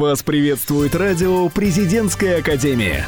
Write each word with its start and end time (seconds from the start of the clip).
Вас 0.00 0.22
приветствует 0.22 0.94
радио 0.94 1.46
«Президентская 1.50 2.38
академия». 2.38 3.04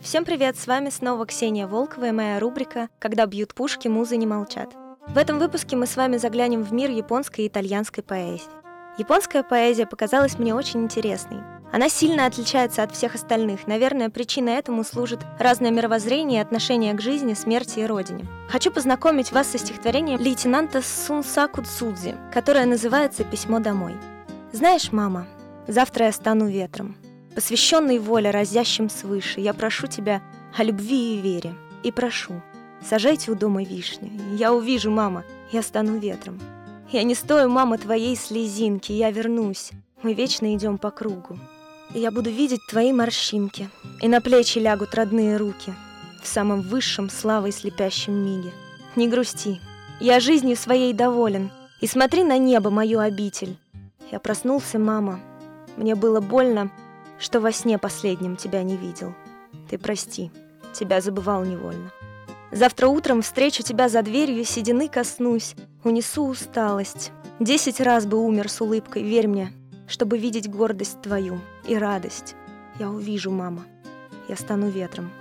Всем 0.00 0.24
привет, 0.24 0.56
с 0.58 0.66
вами 0.66 0.88
снова 0.88 1.26
Ксения 1.26 1.66
Волкова 1.66 2.06
и 2.06 2.10
моя 2.10 2.40
рубрика 2.40 2.88
«Когда 2.98 3.26
бьют 3.26 3.52
пушки, 3.52 3.86
музы 3.86 4.16
не 4.16 4.26
молчат». 4.26 4.70
В 5.08 5.18
этом 5.18 5.38
выпуске 5.38 5.76
мы 5.76 5.86
с 5.86 5.94
вами 5.94 6.16
заглянем 6.16 6.62
в 6.62 6.72
мир 6.72 6.88
японской 6.88 7.42
и 7.42 7.48
итальянской 7.48 8.02
поэзии. 8.02 8.48
Японская 8.96 9.42
поэзия 9.42 9.84
показалась 9.84 10.38
мне 10.38 10.54
очень 10.54 10.84
интересной. 10.84 11.40
Она 11.70 11.90
сильно 11.90 12.24
отличается 12.24 12.82
от 12.82 12.92
всех 12.92 13.14
остальных. 13.14 13.66
Наверное, 13.66 14.08
причиной 14.08 14.54
этому 14.54 14.84
служит 14.84 15.20
разное 15.38 15.70
мировоззрение 15.70 16.38
и 16.38 16.42
отношение 16.42 16.94
к 16.94 17.02
жизни, 17.02 17.34
смерти 17.34 17.80
и 17.80 17.86
родине. 17.86 18.24
Хочу 18.48 18.70
познакомить 18.70 19.32
вас 19.32 19.48
со 19.48 19.58
стихотворением 19.58 20.18
лейтенанта 20.18 20.80
Сунсаку 20.80 21.62
Цудзи, 21.62 22.16
которое 22.32 22.64
называется 22.64 23.22
«Письмо 23.22 23.58
домой». 23.58 23.96
«Знаешь, 24.50 24.92
мама, 24.92 25.26
завтра 25.68 26.06
я 26.06 26.12
стану 26.12 26.48
ветром, 26.48 26.96
посвященный 27.34 27.98
воле 27.98 28.30
разящим 28.30 28.90
свыше. 28.90 29.40
Я 29.40 29.54
прошу 29.54 29.86
тебя 29.86 30.22
о 30.56 30.64
любви 30.64 31.14
и 31.14 31.20
вере. 31.20 31.54
И 31.84 31.92
прошу, 31.92 32.42
сажайте 32.84 33.30
у 33.30 33.36
дома 33.36 33.62
вишню. 33.62 34.10
Я 34.36 34.52
увижу, 34.52 34.90
мама, 34.90 35.22
я 35.52 35.62
стану 35.62 35.98
ветром. 35.98 36.40
Я 36.90 37.04
не 37.04 37.14
стою, 37.14 37.48
мама, 37.48 37.78
твоей 37.78 38.16
слезинки, 38.16 38.90
я 38.92 39.10
вернусь. 39.10 39.70
Мы 40.02 40.14
вечно 40.14 40.52
идем 40.54 40.78
по 40.78 40.90
кругу. 40.90 41.38
И 41.94 42.00
я 42.00 42.10
буду 42.10 42.30
видеть 42.30 42.60
твои 42.68 42.92
морщинки, 42.92 43.70
и 44.02 44.08
на 44.08 44.20
плечи 44.20 44.58
лягут 44.58 44.94
родные 44.94 45.36
руки 45.36 45.72
в 46.22 46.26
самом 46.26 46.62
высшем 46.62 47.08
славой 47.08 47.52
слепящем 47.52 48.14
миге. 48.14 48.52
Не 48.96 49.08
грусти, 49.08 49.60
я 50.00 50.20
жизнью 50.20 50.56
своей 50.56 50.92
доволен, 50.92 51.50
и 51.80 51.86
смотри 51.86 52.24
на 52.24 52.38
небо, 52.38 52.70
мою 52.70 52.98
обитель. 52.98 53.56
Я 54.10 54.18
проснулся, 54.18 54.78
мама. 54.78 55.20
Мне 55.78 55.94
было 55.94 56.20
больно, 56.20 56.72
что 57.20 57.40
во 57.40 57.52
сне 57.52 57.78
последнем 57.78 58.34
тебя 58.34 58.64
не 58.64 58.76
видел. 58.76 59.14
Ты 59.70 59.78
прости, 59.78 60.32
тебя 60.72 61.00
забывал 61.00 61.44
невольно. 61.44 61.92
Завтра 62.50 62.88
утром 62.88 63.22
встречу 63.22 63.62
тебя 63.62 63.88
за 63.88 64.02
дверью, 64.02 64.44
седины 64.44 64.88
коснусь, 64.88 65.54
унесу 65.84 66.26
усталость. 66.26 67.12
Десять 67.38 67.80
раз 67.80 68.06
бы 68.06 68.18
умер 68.18 68.50
с 68.50 68.60
улыбкой, 68.60 69.04
верь 69.04 69.28
мне, 69.28 69.52
чтобы 69.86 70.18
видеть 70.18 70.50
гордость 70.50 71.00
твою 71.00 71.38
и 71.68 71.76
радость. 71.76 72.34
Я 72.80 72.90
увижу, 72.90 73.30
мама. 73.30 73.64
Я 74.28 74.34
стану 74.34 74.68
ветром. 74.68 75.12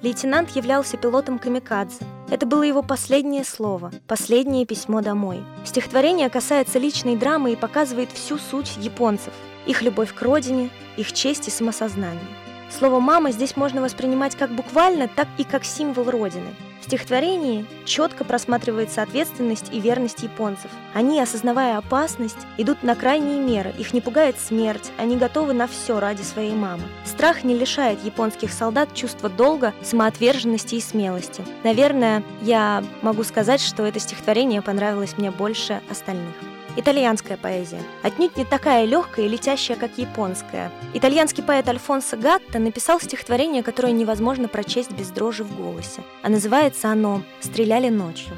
Лейтенант 0.00 0.50
являлся 0.50 0.96
пилотом 0.96 1.40
камикадзе. 1.40 1.98
Это 2.30 2.46
было 2.46 2.62
его 2.62 2.82
последнее 2.82 3.42
слово, 3.42 3.90
последнее 4.06 4.64
письмо 4.64 5.00
домой. 5.00 5.42
Стихотворение 5.64 6.30
касается 6.30 6.78
личной 6.78 7.16
драмы 7.16 7.52
и 7.52 7.56
показывает 7.56 8.12
всю 8.12 8.38
суть 8.38 8.76
японцев, 8.76 9.32
их 9.66 9.82
любовь 9.82 10.14
к 10.14 10.22
родине, 10.22 10.70
их 10.96 11.12
честь 11.12 11.48
и 11.48 11.50
самосознание. 11.50 12.22
Слово 12.70 13.00
«мама» 13.00 13.32
здесь 13.32 13.56
можно 13.56 13.82
воспринимать 13.82 14.36
как 14.36 14.54
буквально, 14.54 15.08
так 15.08 15.26
и 15.36 15.42
как 15.42 15.64
символ 15.64 16.10
Родины. 16.10 16.54
Стихотворении 16.88 17.66
четко 17.84 18.24
просматривается 18.24 19.02
ответственность 19.02 19.66
и 19.72 19.78
верность 19.78 20.22
японцев. 20.22 20.70
Они, 20.94 21.20
осознавая 21.20 21.76
опасность, 21.76 22.38
идут 22.56 22.82
на 22.82 22.94
крайние 22.94 23.38
меры, 23.38 23.74
их 23.78 23.92
не 23.92 24.00
пугает 24.00 24.40
смерть, 24.40 24.90
они 24.96 25.18
готовы 25.18 25.52
на 25.52 25.66
все 25.66 26.00
ради 26.00 26.22
своей 26.22 26.54
мамы. 26.54 26.84
Страх 27.04 27.44
не 27.44 27.54
лишает 27.54 28.02
японских 28.06 28.50
солдат 28.50 28.94
чувства 28.94 29.28
долга, 29.28 29.74
самоотверженности 29.82 30.76
и 30.76 30.80
смелости. 30.80 31.44
Наверное, 31.62 32.22
я 32.40 32.82
могу 33.02 33.22
сказать, 33.22 33.60
что 33.60 33.84
это 33.84 34.00
стихотворение 34.00 34.62
понравилось 34.62 35.18
мне 35.18 35.30
больше 35.30 35.82
остальных. 35.90 36.36
Итальянская 36.80 37.36
поэзия. 37.36 37.82
Отнюдь 38.04 38.36
не 38.36 38.44
такая 38.44 38.84
легкая 38.84 39.26
и 39.26 39.28
летящая, 39.28 39.76
как 39.76 39.98
японская. 39.98 40.70
Итальянский 40.94 41.42
поэт 41.42 41.68
Альфонсо 41.68 42.16
Гатта 42.16 42.60
написал 42.60 43.00
стихотворение, 43.00 43.64
которое 43.64 43.92
невозможно 43.92 44.46
прочесть 44.46 44.92
без 44.92 45.10
дрожи 45.10 45.42
в 45.42 45.56
голосе. 45.56 46.02
А 46.22 46.28
называется 46.28 46.88
оно 46.88 47.24
«Стреляли 47.40 47.88
ночью». 47.88 48.32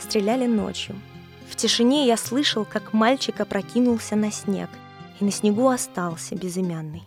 Стреляли 0.00 0.46
ночью. 0.46 0.96
В 1.48 1.54
тишине 1.54 2.08
я 2.08 2.16
слышал, 2.16 2.64
как 2.64 2.92
мальчик 2.92 3.40
опрокинулся 3.40 4.16
на 4.16 4.32
снег, 4.32 4.68
и 5.20 5.24
на 5.24 5.30
снегу 5.30 5.68
остался 5.68 6.34
безымянный. 6.34 7.04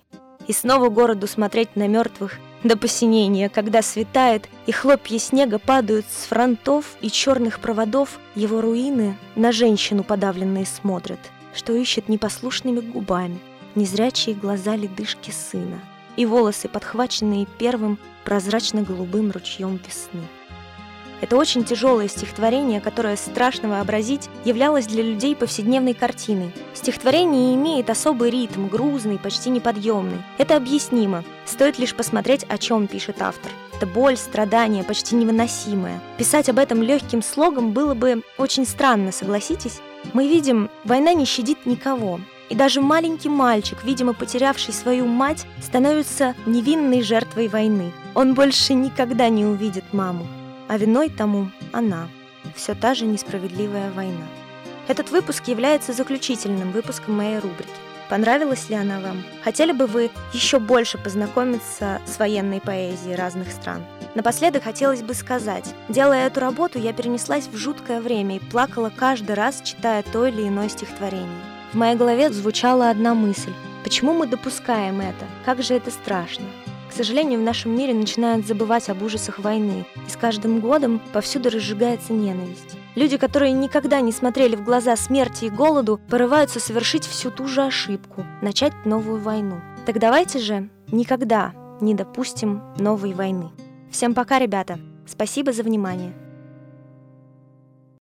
И 0.47 0.53
снова 0.53 0.87
городу 0.87 1.27
смотреть 1.27 1.75
на 1.75 1.85
мертвых 1.89 2.37
до 2.63 2.77
посинения, 2.77 3.49
когда 3.49 3.81
светает, 3.81 4.49
и 4.65 4.71
хлопья 4.71 5.17
снега 5.17 5.59
падают 5.59 6.05
с 6.09 6.25
фронтов 6.25 6.97
и 7.01 7.09
черных 7.09 7.59
проводов, 7.59 8.19
его 8.35 8.61
руины 8.61 9.17
на 9.35 9.51
женщину 9.51 10.03
подавленные 10.03 10.65
смотрят, 10.65 11.19
что 11.53 11.73
ищет 11.73 12.09
непослушными 12.09 12.79
губами, 12.79 13.39
незрячие 13.75 14.35
глаза 14.35 14.75
ледышки 14.75 15.31
сына, 15.31 15.79
и 16.17 16.25
волосы, 16.25 16.67
подхваченные 16.67 17.47
первым 17.57 17.97
прозрачно-голубым 18.25 19.31
ручьем 19.31 19.79
весны. 19.85 20.27
Это 21.21 21.35
очень 21.35 21.65
тяжелое 21.65 22.07
стихотворение, 22.07 22.79
которое 22.79 23.17
страшно 23.17 23.69
вообразить, 23.69 24.29
являлось 24.45 24.87
для 24.87 25.03
людей 25.03 25.35
повседневной 25.35 25.93
картиной. 25.93 26.51
Стихотворение 26.73 27.55
имеет 27.55 27.89
особый 27.89 28.29
ритм, 28.29 28.67
грузный, 28.67 29.19
почти 29.19 29.49
неподъемный. 29.49 30.21
Это 30.37 30.55
объяснимо. 30.55 31.23
Стоит 31.45 31.77
лишь 31.77 31.93
посмотреть, 31.95 32.45
о 32.47 32.57
чем 32.57 32.87
пишет 32.87 33.21
автор. 33.21 33.51
Это 33.75 33.85
боль, 33.85 34.17
страдание, 34.17 34.83
почти 34.83 35.15
невыносимое. 35.15 35.99
Писать 36.17 36.49
об 36.49 36.59
этом 36.59 36.81
легким 36.81 37.21
слогом 37.21 37.71
было 37.71 37.93
бы 37.93 38.23
очень 38.37 38.65
странно, 38.65 39.11
согласитесь? 39.11 39.81
Мы 40.13 40.27
видим, 40.27 40.69
война 40.85 41.13
не 41.13 41.25
щадит 41.25 41.65
никого. 41.65 42.21
И 42.49 42.55
даже 42.55 42.81
маленький 42.81 43.29
мальчик, 43.29 43.83
видимо, 43.83 44.13
потерявший 44.13 44.73
свою 44.73 45.05
мать, 45.05 45.45
становится 45.61 46.33
невинной 46.45 47.03
жертвой 47.03 47.47
войны. 47.47 47.91
Он 48.15 48.33
больше 48.33 48.73
никогда 48.73 49.29
не 49.29 49.45
увидит 49.45 49.83
маму 49.93 50.25
а 50.69 50.77
виной 50.77 51.09
тому 51.09 51.49
она, 51.73 52.07
все 52.55 52.75
та 52.75 52.93
же 52.93 53.05
несправедливая 53.05 53.91
война. 53.91 54.27
Этот 54.87 55.09
выпуск 55.09 55.47
является 55.47 55.93
заключительным 55.93 56.71
выпуском 56.71 57.15
моей 57.17 57.39
рубрики. 57.39 57.69
Понравилась 58.07 58.69
ли 58.69 58.75
она 58.75 58.99
вам? 58.99 59.23
Хотели 59.43 59.71
бы 59.71 59.87
вы 59.87 60.09
еще 60.31 60.59
больше 60.59 60.97
познакомиться 60.97 62.01
с 62.05 62.17
военной 62.17 62.61
поэзией 62.61 63.15
разных 63.15 63.51
стран? 63.51 63.83
Напоследок 64.15 64.63
хотелось 64.63 65.01
бы 65.01 65.13
сказать, 65.13 65.73
делая 65.89 66.27
эту 66.27 66.39
работу, 66.39 66.79
я 66.79 66.93
перенеслась 66.93 67.47
в 67.47 67.55
жуткое 67.55 67.99
время 67.99 68.37
и 68.37 68.39
плакала 68.39 68.91
каждый 68.95 69.35
раз, 69.35 69.61
читая 69.63 70.03
то 70.03 70.25
или 70.27 70.47
иное 70.47 70.69
стихотворение. 70.69 71.41
В 71.71 71.75
моей 71.75 71.95
голове 71.95 72.31
звучала 72.31 72.89
одна 72.89 73.13
мысль. 73.13 73.53
Почему 73.83 74.13
мы 74.13 74.27
допускаем 74.27 75.01
это? 75.01 75.25
Как 75.45 75.61
же 75.61 75.75
это 75.75 75.91
страшно? 75.91 76.45
К 76.89 76.93
сожалению, 76.93 77.39
в 77.39 77.43
нашем 77.43 77.77
мире 77.77 77.93
начинают 77.93 78.47
забывать 78.47 78.89
об 78.89 79.01
ужасах 79.03 79.39
войны, 79.39 79.85
и 80.07 80.09
с 80.09 80.17
каждым 80.17 80.59
годом 80.59 80.99
повсюду 81.13 81.49
разжигается 81.49 82.13
ненависть. 82.13 82.77
Люди, 82.95 83.17
которые 83.17 83.53
никогда 83.53 84.01
не 84.01 84.11
смотрели 84.11 84.55
в 84.55 84.63
глаза 84.63 84.95
смерти 84.95 85.45
и 85.45 85.49
голоду, 85.49 85.99
порываются 86.09 86.59
совершить 86.59 87.05
всю 87.05 87.29
ту 87.31 87.47
же 87.47 87.61
ошибку– 87.61 88.25
начать 88.41 88.73
новую 88.85 89.21
войну. 89.21 89.61
Так 89.85 89.99
давайте 89.99 90.39
же 90.39 90.69
никогда 90.91 91.53
не 91.79 91.93
допустим 91.93 92.61
новой 92.77 93.13
войны. 93.13 93.51
Всем 93.91 94.13
пока, 94.13 94.39
ребята. 94.39 94.79
Спасибо 95.07 95.53
за 95.53 95.63
внимание. 95.63 96.13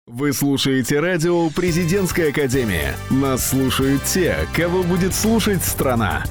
Вы 0.05 0.33
слушаете 0.33 0.99
радио 0.99 1.49
«Президентская 1.49 2.29
академия». 2.29 2.93
Нас 3.09 3.49
слушают 3.49 4.03
те, 4.03 4.35
кого 4.55 4.83
будет 4.83 5.15
слушать 5.15 5.63
страна. 5.63 6.23